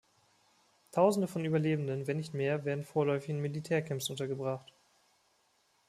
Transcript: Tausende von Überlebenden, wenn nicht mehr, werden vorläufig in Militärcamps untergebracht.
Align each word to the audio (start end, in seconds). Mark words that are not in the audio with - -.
Tausende 0.89 1.27
von 1.27 1.45
Überlebenden, 1.45 2.07
wenn 2.07 2.17
nicht 2.17 2.33
mehr, 2.33 2.65
werden 2.65 2.83
vorläufig 2.83 3.29
in 3.29 3.39
Militärcamps 3.39 4.09
untergebracht. 4.09 4.73